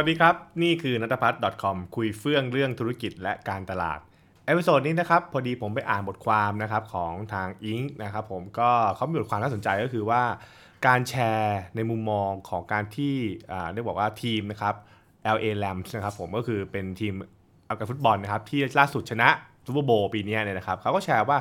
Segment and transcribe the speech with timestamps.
[0.00, 3.98] วัสดีครับ นี่คือนัทพัฒน์ .com คุยเฟื่องเรื่องธุรกิจและการตลาด
[4.46, 7.80] episode นี้นะครับ พอดีผมไปอ่านบทความนะครับของทาง Inc.
[8.02, 10.22] นะครับผมก็เขามีบทความน่าสนใจก็คือว่า
[10.86, 13.14] การแชร์ในมุมมองของการที่
[13.52, 14.74] อ่าเรียกบอกว่าทีมนะครับ
[15.36, 17.14] LA Rams นะครับผมก็คือเป็นทีมอ
[17.66, 19.28] เมริกันฟุตบอลนะครับ ที่ล่าสุดชนะ
[19.66, 21.40] Super Bowl ปีนี้เนี่ยนะครับเขาก็แชร์ว่า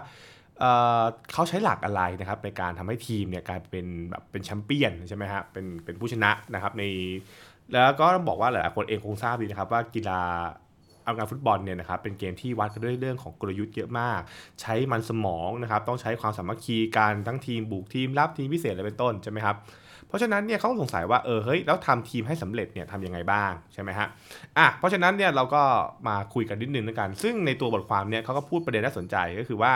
[0.59, 6.83] เอ่อเขาใช้หลักอะไรนะครับในการทำให้ทีมเนี่ยกลายเป็นแบบเป็นแชมเปี้ยนใช่ไหมฮะเป็นเป็นผู้ชนะนะครับใน
[7.73, 10.21] แล้วก็ต้องบอกว่าหลายๆคนเองคงทราบดีนะครับว่ากีฬา
[11.03, 14.19] เอาการฟุตบอลเนี่ยนะครับเป็นเกมที่วัดกันด้วยเรื่องของกลยุทธ์เยอะมาก
[14.61, 19.55] ใช้มันสมองนะครับต้องใช้ความสามัคคีการทั้งทีมบุกทีมรับทีมพิเศษอะไรเป็นต้นใช่ไหมครับ
[20.07, 24.07] เพราะฉะนั้นเนี่ยเขาสงสัยว่าเออเฮ้ยแล้วทำทีมให้สำเร็จเนี่ยทำยังไงบ้างใช่ไหมฮะ
[24.57, 25.63] อะเพราะฉะนั้นเนี่ยเราก็
[26.07, 29.73] มาคุยกันนิดนึงแล้วกัน ซึ่งในตัวบทความเนี่ยเขาก็พูดประเด็นน่าสนใจก็คือว่า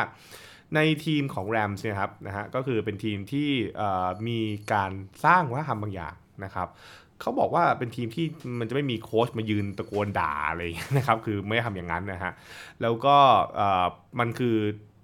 [0.75, 3.49] ในทีมของ Rams เนี่ยครับนะฮะก็คือเป็นทีมที่
[4.27, 4.39] มี
[4.73, 4.91] การ
[5.25, 6.67] สร้างวัฒนธรรมบางอย่างนะครับ
[7.21, 8.25] เขาบอกว่าเป็นทีมที่
[8.59, 10.61] มันจะไม่มีโค้ชมายืนตะโกนด่าอะไร
[10.97, 12.31] นะครับ คือไม่ได้ทำอย่างนั้นนะฮะ
[12.81, 13.15] แล้วก็
[14.19, 14.55] มันคือ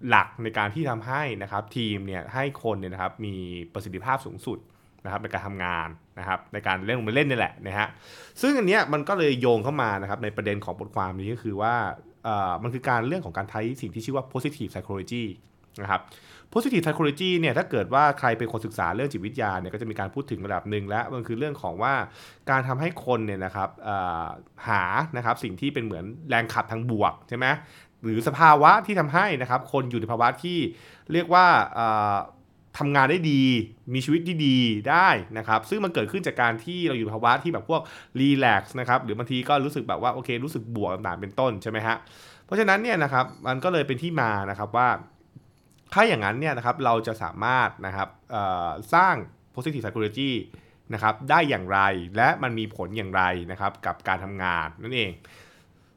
[0.09, 3.33] หลักในการที่ทำให้นะครับทีมเนี่ยให้คนเนี่ยนะครับมี
[3.73, 4.59] ประสิทธิภาพสูงสุด
[5.03, 5.87] นะครับในการทำงาน
[6.19, 7.87] นะครับในการเล่นลงไปเล่นนี่แหละนะฮะ
[8.41, 11.75] ซึ่งอันเนี้ยมันก็เลยโยงเข้ามานะครับในประเด็นของบทความนี้ก็คือว่า
[12.63, 15.25] มันคือการเรื่องของการใช้สิ่งที่ชื่อว่า positive psychology
[15.81, 16.01] นะครับ
[16.53, 21.93] positive psychology เนี่ยถ้าเกิดว่าใครเป็นคนศึกษาเรื่องจิตวิทยาเนี่ยก็จะมีการพูดถึงระดับหนึ่งแล้วมันคือเรื่องของว่า
[22.49, 23.69] การทำให้คนเนี่ยนะครับ
[24.67, 24.83] หา
[25.17, 27.45] นะครับสิ่งที่เป็นเหมือนแรงขับทางบวกใช่ไหม
[28.03, 30.57] หรือสภาวะที่ทำให้นะครับคนอยู่ในภาวะที่
[31.13, 31.45] เรียกว่า
[32.77, 33.43] ทำงานได้ดี
[33.93, 34.57] มีชีวิตที่ดี
[34.89, 37.81] ได้นะครับ ซึ่งมันเกิดขึ้นจากการที่เราอยู่ภาวะที่แบบพวก
[38.19, 41.95] รีแลกซ์นะครับ หรือบางทีก็รู้สึกแบบว่าโอเค รู้สึกบวกต่างๆเป็นต้นใช่ไหมฮะ
[42.45, 44.89] เพราะฉะนั้นเนี่ยนะครับ มันก็เลยเป็นที่มานะครับว่า
[45.99, 48.09] ถ้าอย่างนั้นเนี่ยนะครับเราจะสามารถนะครับ
[48.93, 49.15] สร้าง
[49.55, 50.31] positive psychology
[50.93, 51.79] นะครับได้อย่างไร
[52.17, 55.11] และมันมีผลอย่างไรนะครับกับการทำงานนั่นเอง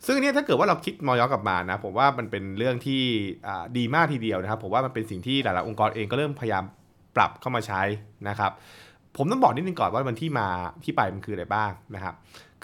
[0.07, 3.03] ซึ่งนเนี้ยถ้าเกิดว่าเราคิดมอย้อนกลับมานะผมว่ามันเป็นเรื่องที่
[3.79, 6.65] ดีมากทีเดียวนะครับผมว่ามันเป็นสิ่งที่หลายๆองค์กรเองก็เริ่มพยายาม
[7.17, 7.83] ปรับเข้ามาใช้
[8.29, 8.53] นะครับ
[9.17, 10.49] ผมต้องบอกนิดนึงก่อนว่ามันที่มา
[10.85, 12.15] ที่ไปมันคืออะไรบ้างนะครับ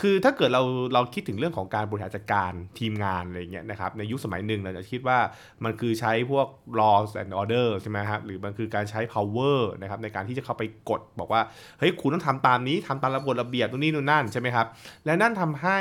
[0.01, 0.63] คือถ้าเกิดเรา
[0.95, 5.19] เราคิดถึงเรื่องของการบริหารจัดการทีมงานอะไรเงี้ยนะครับในยุคสมัยหนึ่งเราจะคิดว่า
[5.65, 6.47] มันคือใช้พวก
[6.81, 11.41] laws and order ใช่ไหมครับหรือมันคือการใช้ power นะครับในการที่จะเข้าไปกดบอกว่า
[11.79, 14.67] เฮ้ยคุณต้องทำตามนี้ทำตามระบบระเบียบตรงนี้นู่นนั่นใช่ไหมครับ
[15.07, 15.79] และนั่นทำให้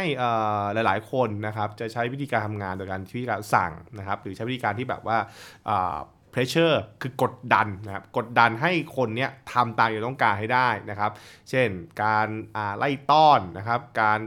[0.74, 5.18] หลาย ๆ คนนะครับจะใช้วิธีการทำงานโดยการที่การสั่งนะครับหรือใช้วิธีการที่แบบว่า
[6.36, 11.12] pressure คือกดดันนะครับกดดันให้คนเนี้ยทำตามที่ต้องการให้ได้นะครับ
[11.50, 11.70] เช่น
[12.04, 14.20] การาไล่ต้อนนะครับ การ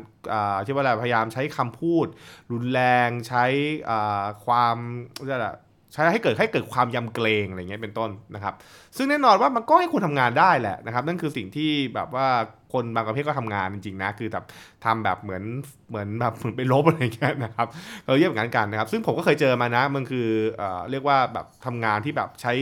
[0.54, 2.06] าที่ว่าอะไรพยายามใช้คำพูด
[2.52, 3.44] รุนแรงใช้
[4.46, 4.76] ความ
[5.24, 5.48] เรียกอะไร
[5.92, 8.54] ใช้ให้เกิดให้เกิดความยำเกรงอะไรเงี้ยเป็นต้นนะครับ
[8.96, 12.28] ซึ่งแน่นอนว่ามันก็ให้คนทำงานได้แหละนะครับ นั่นคือสิ่งที่แบบว่า
[12.72, 14.44] คนบางประเภทก็ทำงานจริงๆนะคือแบบ
[14.84, 15.42] ทำแบบเหมือน
[15.90, 17.66] เหมือนแบบเหมือนไปลบอะไรเงี้ยนะครับ
[18.06, 22.54] เราเรียกแบบนั้นกันนะครับ ซึ่งผมก็เคยเจอมานะมันคือเอ่อเรียกว่าแบบทำงานที่แบบใช้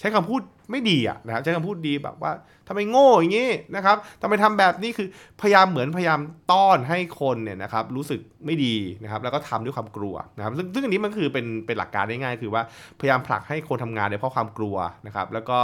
[0.00, 2.32] ใช้คำพูดไม่ดีอะนะครับใช้คำพูดดีแบบว่า
[2.68, 5.08] ทำไมโง่อย่างนี้นะครับทำไมทำแบบนี้คือ
[5.40, 6.20] พยายามเหมือนพยายาม
[6.52, 12.62] ต้อนให้คนเนี่ยนะครับรู้สึกไม่ดีนะครับแล้วก็ทำด้วยความกลัวนะครับซึ่งซึ่งอันนี้มันคือเป็นเป็นหลักการง่ายๆคือว่า
[13.00, 14.76] พยายามผลักให้คนทำงานเนี่ยเพราะความกลัว
[15.06, 15.58] นะครับแล้วก็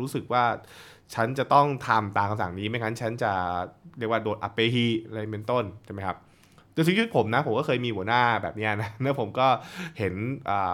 [0.00, 0.44] รู้สึกว่า
[1.14, 3.32] ฉันจะต้องทำตามคำสั่งนี้ไม่งั้นฉันจะ
[3.98, 6.16] เรียกว่าโดนอัปเปฮีอะไรเป็นต้นใช่ไหมครับ
[6.72, 9.46] โดยชีวิตผมนะผมก็เคยมีหัวหน้าแบบนี้นะแล้วผมก็
[9.98, 10.14] เห็น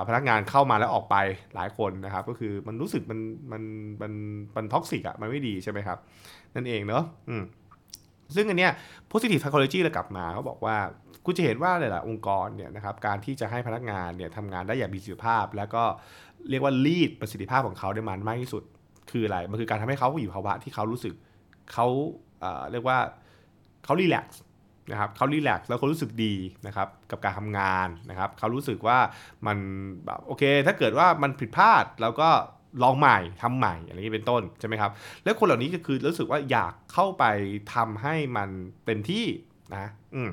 [0.09, 1.17] พนักงานเข้ามาแล้วออกไป
[1.55, 3.21] หลายคนนะครับ ก็คือมันรู้สึกมัน
[3.53, 3.63] มัน
[4.03, 4.13] มัน
[4.57, 5.99] มัน toxic อะมันไม่ดีใช่ไหมครับ
[6.55, 7.43] นั่นเองเนอะอืม
[8.35, 8.73] ซึ่งอันเนี้ย
[9.11, 10.77] positive psychology เรากลับมาเขาบอกว่า
[11.25, 15.83] คุณจะเห็นว่าหลายๆองค์กรเนี่ยนะครับการที่จะให้พนักงานเนี่ยทำงานได้อย่างมีประสิทธิภาพ แล้วก็
[16.51, 18.63] เรียกว่า lead ประสิทธิภาพของเขาได้มันมากที่สุด
[19.11, 21.15] คืออะไร มันคือการทำให้เขาอยู่ภาวะที่เขารู้สึก
[21.73, 21.87] เขา
[22.41, 22.99] เอ่อเรียกว่า
[23.85, 24.43] เขา relax
[24.91, 26.35] นะครับเขารีแลกซ์แล้วเขารู้สึกดี
[26.67, 28.99] นะครับกับการทำงานนะครับเขารู้สึกว่า
[29.47, 29.59] มัน
[30.05, 32.31] แบบโอเค ถ้าเกิดว่ามันผิดพลาดเราก็
[32.83, 34.91] ลองใหม่ทำใหม่อะไรนี้เป็นต้นใช่ไหมครับ
[35.25, 37.25] แล้วคนเหล่านี้ก็คือรู้สึกว่าอยากเข้าไป
[37.75, 38.49] ทำให้มัน
[38.87, 39.27] เต็มที่
[39.73, 40.31] นะอืม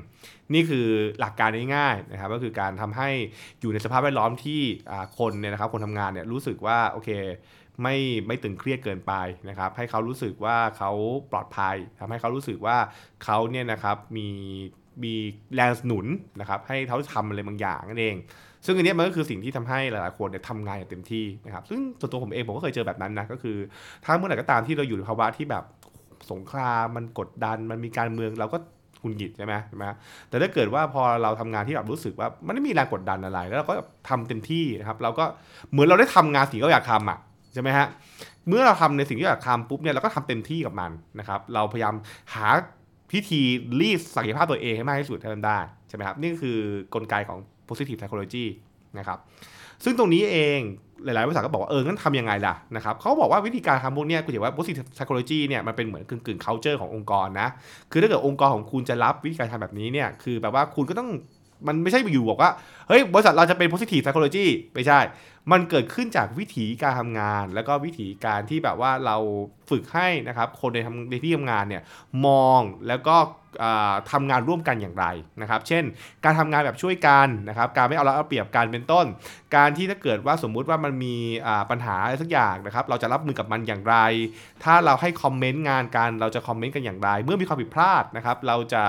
[0.54, 0.86] นี่คือ
[1.20, 3.08] หลักการง่ายๆนะครับ ก็คือการทำให้
[3.60, 4.60] อยู่ในสภาพแวดล้อมที่
[5.18, 7.10] คนเนี่ยนะครับ คนทำงานเนี่ยรู้สึกว่าโอเค
[7.82, 7.96] ไม่
[8.26, 9.12] ไม่ตึงเครียดเกินไป
[9.48, 10.90] นะครับ ให้เขารู้สึกว่าเขา
[11.32, 12.76] ปลอดภัยทำให้เขารู้สึกว่า
[13.24, 14.28] เขาเนี่ยนะครับมี
[15.04, 15.14] มี
[15.54, 16.06] แรงสนุน
[16.40, 18.16] นะครับให้เขาทำอะไรบางอย่างนั่นเอง
[18.66, 23.56] ซึ่งอันนี้มันก็คือสิ่งที่ทำให้หลายๆคนเนี่ยทำงานอย่างเต็มที่นะครับซึ่งส่วนตัวผมเองผมก็เคยเจอแบบนั้นนะก็คือ
[24.04, 25.64] ถ้าเมื่อไหร่ก็ตามที่เราอยู่ในภาวะที่แบบ
[26.30, 28.58] สงครามมันกดดันมันมีการเมืองเราก็
[29.00, 29.84] หงุนหงิดใช่ไหมใช่ไหม
[30.28, 33.74] แต่ถ้าเกิดว่าพอเราทำงานที่แบบรู้สึกว่ามันไม่มีแรงกดดันอะไร แล้วเราก็
[34.08, 35.24] ทำเต็มที่นะครับ เราก็
[35.70, 37.18] เหมือนเราได้ทำงานสิ่งที่เราอยากทำอะ
[37.52, 37.86] ใช่ไหมฮะ
[38.48, 41.94] เมื่อเราทำในสิ่งที่อยากทำปุ๊บเนี่ยเราก็ทำเต็มที่กับมันนะครับ เราพยายาม
[42.34, 42.48] หา
[43.10, 43.42] พิธี
[43.80, 45.58] รีดศักยภาพตัวเองให้มากที่สุดเท่านั้นได้
[45.88, 46.58] ใช่ไหมครับนี่คือ
[46.94, 47.38] กลไกของ
[47.68, 48.46] positive psychology
[48.98, 49.18] นะครับ
[49.84, 50.60] ซึ่งตรงนี้เอง
[51.04, 57.48] หลายๆบริษัทก็บอกว่าเอองั้นทำยังไงล่ะนะครับเขาบอกว่าวิธีการทำพวกนี้กูเห็นว่า positive psychology เนี่ยมันเป็นเหมือนกึ่งกึ่ง culture ขององค์กรนะ
[57.90, 61.10] คือถ้าเกิดองค์กรของคุณจะรับวิธีการทำแบบนี้เนี่ยคือแบบว่าคุณก็ต้อง
[61.66, 62.50] มันไม่ใช่อยู่บอกว่า
[62.88, 65.00] เฮ้ย บริษัทเราจะเป็น positive psychology ไม่ใช่
[65.52, 69.16] มันเกิดขึ้นจากวิธีการทำงาน แล้วก็วิธีการที่แบบว่าเรา
[69.70, 71.82] ฝึกให้นะครับ คนในทำในที่ทำงานเนี่ย
[72.26, 73.16] มองแล้วก็
[74.12, 75.06] ทำงานร่วมกันอย่างไร
[75.40, 75.84] นะครับ เช่น
[76.24, 79.06] การทำงานแบบช่วยกันนะครับ การไม่เอาละเอาเปรียบกันเป็นต้น
[79.56, 81.16] การที่ถ้าเกิดว่าสมมุติว่ามันมี
[81.70, 83.96] ปัญหาอะไรสักอย่างนะครับ เราจะรับมือกับมันอย่างไร
[84.64, 88.82] ถ้าเราให้คอมเมนต์งานกัน เราจะคอมเมนต์กันอย่างไร เมื่อมีความผิดพลาดนะครับ เราจะ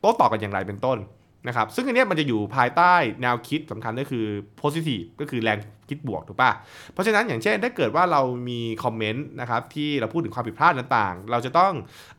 [0.00, 0.98] โต้ตอบกันอย่างไรเป็นต้น
[1.46, 4.24] นะครับซึ่งอันนี้มันจะอยู่ภายใต้แนวคิดสำคัญก็คือ
[4.60, 5.58] positive ก็คือแรง
[5.88, 6.50] คิดบวกถูกปะ
[6.92, 11.72] เพราะฉะนั้นอย่างเช่นถ้าเกิดว่าเรามีคอมเมนต์นะครับที่เราพูดถึงความผิดพลาดต่างๆ เราจะต้อง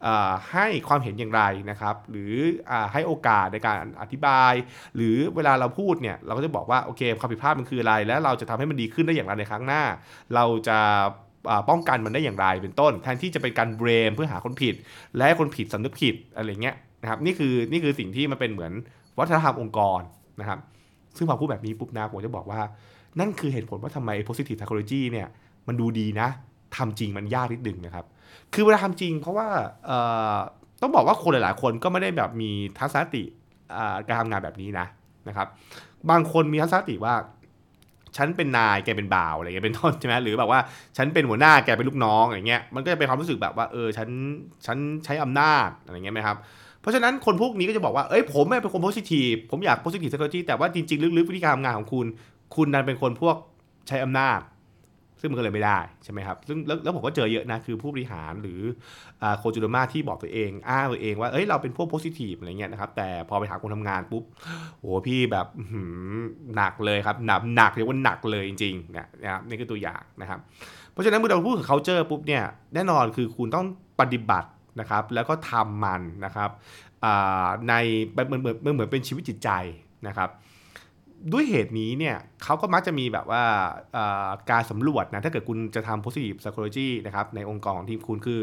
[0.05, 0.07] อ
[0.51, 2.33] ให้ความเห็นอย่างไรนะครับหรือ
[2.69, 4.53] อให้โอกาสในการอธิบาย
[4.95, 9.83] หรือเวลาเราพูดเนี่ยเราก็จะบอกว่าโอเคความผิดพลาดมันคืออะไร แล้วเราจะทำให้มันดีขึ้นได้อย่างไรในครั้งหน้า
[10.35, 10.79] เราจะ
[11.69, 14.75] ป้องกันมันได้อย่างไรเป็นต้น แทนที่จะเป็นการเบรมเพื่อหาคนผิด
[15.15, 18.73] และให้คนผิดสำนึกผิดอะไรเงี้ยนะครับนี่คือนี่คือสิ่งที่มันเป็นเหมือน
[19.19, 20.01] วัฒนธรรมองค์กร
[20.39, 20.59] นะครับ
[21.17, 22.61] ซึ่งพอพูดแบบนี้ปุ๊บนะผมจะบอกว่า
[23.19, 25.27] นั่นคือเหตุผลว่าทำไม positive psychology เนี่ย
[25.67, 26.27] มันดูดีนะ
[26.77, 28.05] ทำจริงมันยากนิดนึงนะครับ
[28.53, 29.47] คือเวลาทำจริงเพราะว่า
[30.81, 33.23] ต้องบอกว่าคนหลายๆ คนก็ไม่ได้แบบมีทัศนคติ
[34.07, 34.85] การทำงานแบบนี้นะ
[35.27, 35.47] นะครับ
[36.09, 37.15] บางคนมีทัศนคติว่า
[38.17, 40.59] ฉันเป็นนายแกเป็นบ่าวอะไรเงี้ยเป็นต้นใช่ไหมหรือแบบว่า
[40.97, 44.09] ฉันเป็นหัวหน้าแกเป็นลูกน้องอะไรเงี้ยมันก็จะเป็นความรู้สึกแบบว่าเออฉัน
[44.65, 46.37] ฉันใช้อำนาจอะไรเงี้ยไหมครับ
[46.85, 52.05] เพราะฉะนั้นคนพวกนี้ก็จะบอกว่า เอ้ยผมเป็นคนโพสิทีฟผมอยากโพสิทีฟสักทีแต่ว่าจริงๆ ลึกๆ วิธีการทำงานของคุณ
[52.55, 53.35] คุณนั้นเป็นคนพวก
[53.87, 54.39] ใช้อำนาจ
[55.19, 58.61] ซึ่งมันก็เลยไม่ได้ใช่ไหมครับ ซึ่งแล้วผมก็เจอเยอะนะ คือผู้บริหารหรือ
[59.37, 64.23] โคจูดมาที่บอกตัวเอง อ้างตัวเองว่า เอ้ยเราเป็นพวกโพสิทีฟอะไรเงี้ยนะครับ แต่พอไปหาคนทำงานปุ๊บ
[64.79, 65.47] โอ้พี่แบบ
[66.55, 70.39] หนักเลยครับ หนักหนักเรียกว่าหนักเลยจริงๆนะครับนี่คือตัวอย่างนะครับ
[70.91, 72.43] เพราะฉะนั้นเมื่อเราพูดถึง culture ปุ๊บเนี่ย
[72.73, 73.65] แน่นอนคือคุณต้อง
[73.99, 74.49] ปฏิบัติ
[74.79, 76.49] นะครับแล้วก็ทำมันนะครับ
[77.69, 77.73] ใน
[78.11, 79.49] เหมือนเหมือนเหมือนเป็นชีวิตจิตใจ
[80.07, 80.29] นะครับ
[81.31, 83.43] ด้วยเหตุนี้เนี่ยเขาก็มักจะมีแบบว่า
[84.51, 88.39] การสำรวจนะถ้าเกิดคุณจะทำ positive psychology นะครับในองค์กรของทีมคุณคือ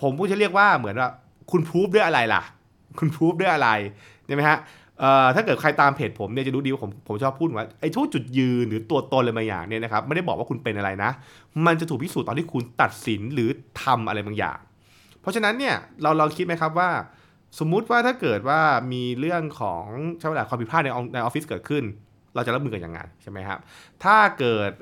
[0.00, 1.08] ผมพูดจะเรียกว่าเหมือนว่า
[1.50, 2.42] คุณพูฟด้วยอะไรล่ะ
[2.98, 3.68] คุณพูฟด้วยอะไร
[4.26, 4.58] ใช่ไหมฮะ
[5.34, 11.10] ถ้าเกิดใครตามเพจผมเนี่ยจะรู้ดีว่าผมผมชอบพูดว่าไอ้ทุกจุดยืนหรือตัวตนอะไรบางอย่างเนี่ยนะครับไม่ได้บอกว่าคุณเป็นอะไรนะ
[11.66, 13.48] มันจะถูกพิสูจน์ตอนที่คุณตัดสินหรือ
[13.82, 14.58] ทำอะไรบางอย่าง
[15.22, 16.90] เพราะฉะนั้นเนี่ยเราลองคิดไหมครับว่า
[17.58, 18.60] สมมุติว่าถ้าเกิดว่า
[18.92, 19.84] มีเรื่องของ
[20.18, 21.84] ใช้เวลาความผิดพลาดในในออฟฟิศเกิดขึ้น
[22.34, 23.58] เราจะรับมือกันยังไงใช่ไหมครับ
[24.04, 24.72] ถ้าเกิด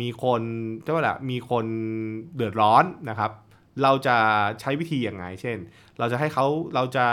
[0.00, 0.42] มีคน
[0.82, 1.64] ใช้เวลามีคน
[2.36, 3.30] เดือดร้อนนะครับ
[3.82, 4.16] เราจะ
[4.60, 5.58] ใช้วิธียังไง เช่น
[5.98, 7.06] เราจะให้เขาเราจะ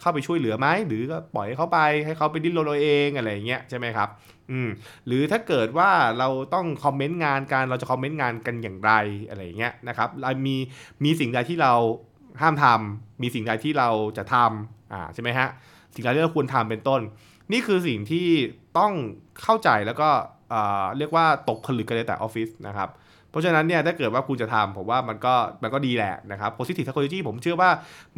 [0.00, 4.08] เข้าไปช่วยเหลือไหมหรือก็ปล่อยให้เขาไปให้เขาไปดิ้นรนเองอะไรอย่างเงี้ยใช่ไหมครับ
[4.50, 4.68] อืม
[5.06, 8.92] หรือถ้าเกิดว่าเราต้องคอมเมนต์งานกันเราจะคอมเมนต์งานกันอย่างไร
[9.28, 10.08] อะไรอย่างเงี้ยนะครับ
[10.46, 10.56] มี
[11.04, 11.72] มีสิ่งใดที่เรา
[12.40, 13.88] ห้ามทำมีสิ่งใดที่เรา
[14.18, 15.48] จะทำอ่าใช่ไหมฮะ
[15.94, 17.00] สิ่งใดที่เราควรทำเป็นต้น
[17.52, 18.26] นี่คือสิ่งที่
[18.78, 18.92] ต้อง
[19.42, 20.08] เข้าใจแล้วก็
[20.98, 22.88] เรียกว่าตกผลึกกันในแต่ออฟฟิศนะครับ
[23.30, 27.70] เพราะฉะนั้นเนี่ยถ้าเกิดว่าคุณจะทำผมว่ามันก็มันก็ดีแหละนะครับ positive psychology ผมเชื่อว่า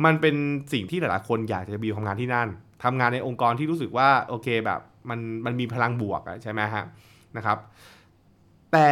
[0.04, 0.34] มันเป็น
[0.72, 2.48] สิ่งที่หลายๆคนอยากจะไปทำงานที่นั่น
[2.84, 6.84] ทำงานในองค์กรที่รู้สึกว่าโอเคแบบมันมันมีพลังบวกใช่ไหมฮะ
[7.36, 7.58] นะครับ
[8.72, 8.88] แต่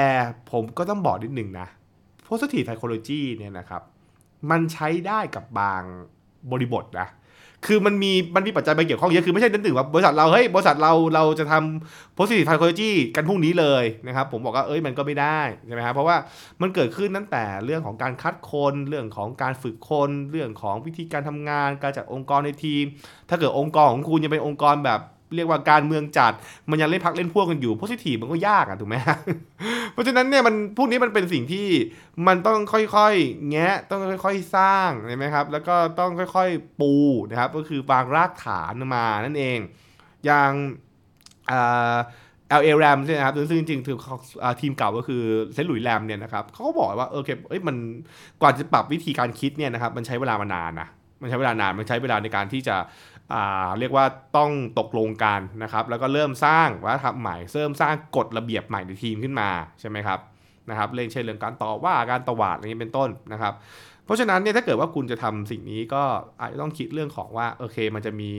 [0.53, 1.67] ผมก็ต้องบอกนิดหนึ่งนะ
[2.29, 3.83] positive psychology เนี่ยนะครับ
[4.51, 5.83] มันใช้ได้กับบาง
[6.51, 7.09] บริบทนะ
[7.67, 16.17] คือมันมีมันมีปัจจัยไปเกี่ยวข้องเยอะคือไม่ใช่นั่นถึงว่าบริษัทเราเฮ้ยบริษัทเราเราจะทำ positive psychology กันพรุ่งนี้เลยนะครับ ผมบอกว่าเอ้ยมันก็ไม่ได้ใช่ไหมครับเพราะว่า
[16.61, 22.85] มันเกิดขึ้นตั้งแต่เรื่องของการคัดคนเรื่องของการฝึกคนเรื่องของวิธีการทำงาน การจัดองค์กรในทีม
[23.29, 25.01] ถ้าเกิดองค์กรของคุณยังเป็นองค์กรแบบ
[25.37, 26.33] เรียกว่าการเมืองจัด
[26.71, 28.97] มันยังเล่นพักเล่นพวกกันอยู่โพสิทีฟมันก็ยากอะถูกไหม
[29.93, 31.67] เพราะฉะนั้นเนี่ยมันพวกนี้มันเป็นสิ่งที่
[32.27, 36.93] มันต้องค่อยๆ แงะต้องค่อยๆ สร้างใช่ไหมครับ แล้วก็ต้องค่อยๆปู
[37.31, 39.59] นะครับ ก็คือวางรากฐานมานั่นเอง
[40.25, 40.51] อย่าง
[41.49, 41.53] เอ
[42.61, 43.97] ลเอแรมใช่ไหมครับซึ่งจริงๆคือ
[44.61, 45.23] ทีมเก่าก็คือ
[45.53, 47.77] เซนต์หลุยแรมเนี่ยนะครับเขาก็บอกว่าเออเอ้ยมัน
[48.41, 50.89] กว่าจะปรับวิธีการคิดเนี่ยนะครับมันใช้เวลามานานนะ
[51.23, 52.77] มันใช้เวลานานมันใช้เวลาในการที่จะ
[53.79, 54.05] เรียกว่า
[54.37, 59.49] ต้องตกลงกันนะครับ แล้วก็เริ่มสร้างวัฒนธรรมใหม่เริ่มสร้างกฎระเบียบใหม่ในทีมขึ้นมา
[59.81, 60.21] ใช่ไหมครับ
[60.71, 63.55] นะครับเรื่องเช่นเรื่องการต่อว่าการตวาดอะไรนี้เป็นต้นนะครับ
[64.05, 66.03] เพราะฉะนั้นเนี่ยถ้าเกิดว่าคุณจะทำสิ่งนี้ก็
[66.41, 68.31] อาจจะต้องคิดเรื่องของว่าโอเคมันจะมี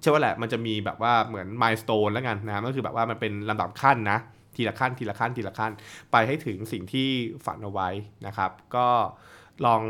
[0.00, 4.18] เชื่อว่าแหละมันจะมีแบบว่าเหมือน milestone แล้วกันนะก็คือแบบว่ามันเป็นลำดับขั้นนะ
[4.56, 5.72] ทีละขั้นทีละขั้นทีละขั้น
[6.12, 7.08] ไปให้ถึงสิ่งที่
[7.44, 7.88] ฝันเอาไว้
[8.26, 8.86] นะครับ ก็
[9.66, 9.82] ลอง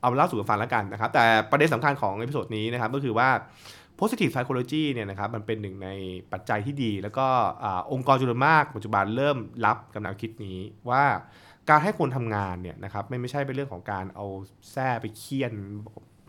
[0.00, 3.28] เอาเล่าสู่กันฟังแล้วกันนะครับ แต่ประเด็นสำคัญของ episode นี้นะครับก็คือว่า
[3.98, 5.88] positive psychology เนี่ยนะครับมันเป็นหนึ่งใน
[6.32, 7.26] ปัจจัยที่ดี แล้วก็
[7.64, 10.58] อองค์กรจำนวนมากปัจจุบันเริ่มรับกับแนวคิดนี้
[10.90, 11.04] ว่า
[11.70, 14.26] การให้คนทำงานเนี่ยนะครับไม่ไม่ใช่เป็นเรื่องของการเอา
[14.72, 15.52] แส้ไปเคี่ยน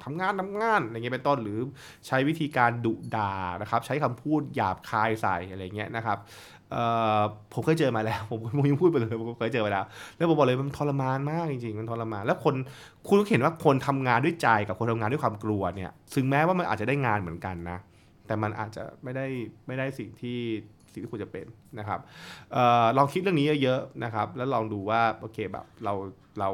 [0.04, 1.60] ทำงานทำงานอะไรเงี้ยเป็นต้นหรือ
[2.08, 6.18] ใช้วิธีการดุด่านะครับใช้คำพูดหยาบคายใส่อะไรเงี้ยนะครับ
[7.54, 9.86] ผมเคยเจอมาแล้ว ผมผมยังพูดไปเลยผมเคยเจอมาแล้ว
[10.18, 12.56] แล้วผมบอกเลยมันทรมานมากจริงๆมันทรมาน แล้วคน
[13.08, 17.78] คุณต้องเห็นว่าคนทำงานด้วยใจกับคนทำงานด้วยความกลัวเนี่ยถึงแม้ว่ามันอาจจะได้งานเหมือนกันนะ
[18.28, 19.26] แต่มันอาจจะไม่ได้
[19.68, 20.40] ไม่ได้สิ่งที่
[20.94, 21.46] สิ่งที่ควรจะเป็น
[21.80, 22.00] นะครับ
[22.56, 25.94] ออลองคิดเรื่องนี้เยอะๆนะครับ แล้วลองดูว่าโอเคแบบเรา
[26.40, 26.50] เรา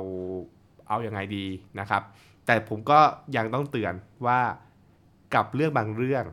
[0.88, 1.46] เอาอยัางไงดี
[1.80, 2.02] นะครับ
[2.46, 3.00] แต่ผมก็
[3.36, 3.94] ยังต้องเตือน
[4.28, 4.40] ว่า
[5.36, 6.26] กับเรื่องบางเรื่อง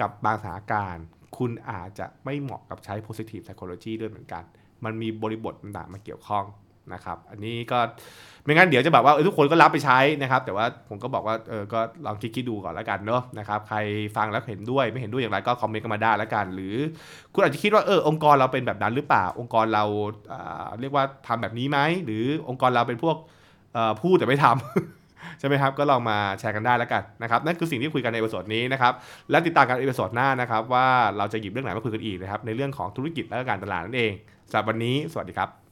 [0.00, 1.04] กับบางสถานการณ์
[1.38, 4.42] คุณอาจจะไม่เหมาะกับใช้ positive psychology ด้วยเหมือนกัน
[4.84, 6.44] มันมีบริบทต่างๆมาเกี่ยวข้อง
[6.94, 7.78] นะครับ อันนี้ก็
[8.44, 13.78] ไม่งั้นเดี๋ยวจะแบบว่าทุกคนก็รับไปใช้นะครับ แต่ว่าผมก็บอกว่าเออก็ลองคิดๆดูก่อนแล้วกันเนาะนะครับใคร
[14.16, 16.76] ฟังแล้วเห็นด้วยไม่เห็นด้วยอย่างไรก็คอมเมนต์กันมาได้แล้วกัน หรือ
[17.34, 19.84] คุณอาจจะคิดว่าเออองค์กรเราเป็นแบบนั้นหรือเปล่า องค์กรเรา
[20.32, 23.16] อ่าเรียกว่าทำแบบนี้ไหมหรือองค์กรเราเป็นพวก
[24.02, 24.99] พูดแต่ไม่ทำ
[25.38, 28.92] ใช่ไหมครับก็ลองมาแชร์กันได้แล้วกันนะครับนั่นคือสิ่งที่คุยกันใน episode นี้นะครับ
[29.30, 30.86] และติดตามกันใน episode หน้านะครับว่า
[31.16, 34.12] เราจะหยิบเรื่องไหนมาคุยกันอีกนะครับในเรื่องของธุรกิจและการตลาดนั่นเอง
[34.50, 35.69] สำหรับวันนี้สวัสดีครับ